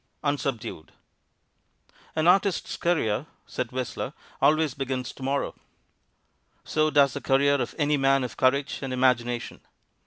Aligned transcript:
UNSUBDUED 0.23 0.93
"An 2.15 2.25
artist's 2.27 2.75
career," 2.75 3.27
said 3.45 3.71
Whistler, 3.71 4.13
"always 4.41 4.73
begins 4.73 5.13
to 5.13 5.21
morrow." 5.21 5.53
So 6.63 6.89
does 6.89 7.13
the 7.13 7.21
career 7.21 7.61
of 7.61 7.75
any 7.77 7.97
man 7.97 8.23
of 8.23 8.35
courage 8.35 8.79
and 8.81 8.93
imagination. 8.93 9.61